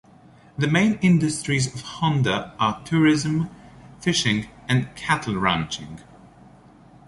[0.57, 3.51] The main industries of Honda are tourism,
[3.99, 5.99] fishing, and cattle-ranching.